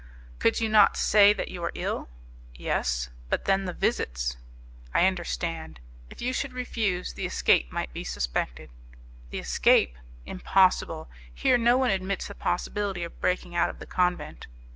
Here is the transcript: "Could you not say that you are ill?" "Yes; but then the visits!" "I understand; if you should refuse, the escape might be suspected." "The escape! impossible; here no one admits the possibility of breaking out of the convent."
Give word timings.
"Could 0.39 0.59
you 0.59 0.67
not 0.67 0.97
say 0.97 1.31
that 1.31 1.49
you 1.49 1.63
are 1.63 1.71
ill?" 1.75 2.09
"Yes; 2.55 3.11
but 3.29 3.45
then 3.45 3.65
the 3.65 3.71
visits!" 3.73 4.35
"I 4.95 5.05
understand; 5.05 5.79
if 6.09 6.23
you 6.23 6.33
should 6.33 6.53
refuse, 6.53 7.13
the 7.13 7.27
escape 7.27 7.71
might 7.71 7.93
be 7.93 8.03
suspected." 8.03 8.71
"The 9.29 9.37
escape! 9.37 9.99
impossible; 10.25 11.07
here 11.31 11.59
no 11.59 11.77
one 11.77 11.91
admits 11.91 12.27
the 12.29 12.33
possibility 12.33 13.03
of 13.03 13.21
breaking 13.21 13.53
out 13.55 13.69
of 13.69 13.77
the 13.77 13.85
convent." 13.85 14.47